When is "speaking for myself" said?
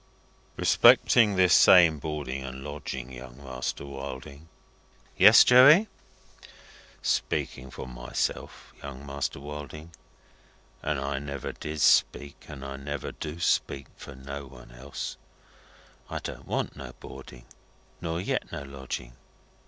7.03-8.73